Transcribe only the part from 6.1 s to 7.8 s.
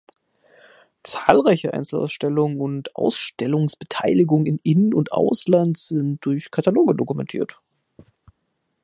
durch Kataloge dokumentiert.